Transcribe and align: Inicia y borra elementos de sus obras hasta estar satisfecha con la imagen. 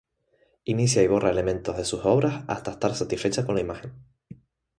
Inicia 0.63 1.03
y 1.03 1.07
borra 1.07 1.29
elementos 1.29 1.77
de 1.77 1.85
sus 1.85 2.03
obras 2.05 2.43
hasta 2.47 2.71
estar 2.71 2.95
satisfecha 2.95 3.45
con 3.45 3.53
la 3.53 3.61
imagen. 3.61 3.93